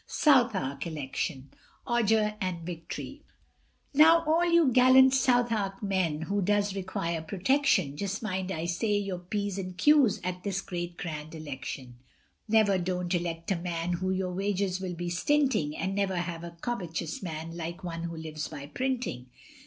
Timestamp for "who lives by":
18.05-18.65